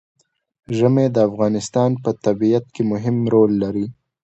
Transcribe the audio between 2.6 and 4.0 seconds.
کې مهم رول لري.